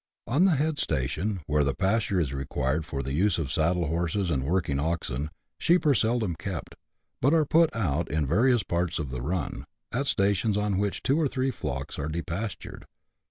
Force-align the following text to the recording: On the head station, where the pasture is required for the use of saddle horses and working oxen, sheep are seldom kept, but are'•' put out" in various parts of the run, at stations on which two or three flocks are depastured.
On 0.25 0.45
the 0.45 0.55
head 0.55 0.79
station, 0.79 1.41
where 1.45 1.63
the 1.63 1.75
pasture 1.75 2.19
is 2.19 2.33
required 2.33 2.85
for 2.85 3.03
the 3.03 3.13
use 3.13 3.37
of 3.37 3.51
saddle 3.51 3.85
horses 3.85 4.31
and 4.31 4.43
working 4.43 4.79
oxen, 4.79 5.29
sheep 5.59 5.85
are 5.85 5.93
seldom 5.93 6.33
kept, 6.35 6.73
but 7.21 7.35
are'•' 7.35 7.45
put 7.47 7.69
out" 7.75 8.09
in 8.09 8.25
various 8.25 8.63
parts 8.63 8.97
of 8.97 9.11
the 9.11 9.21
run, 9.21 9.63
at 9.91 10.07
stations 10.07 10.57
on 10.57 10.79
which 10.79 11.03
two 11.03 11.21
or 11.21 11.27
three 11.27 11.51
flocks 11.51 11.99
are 11.99 12.07
depastured. 12.07 12.85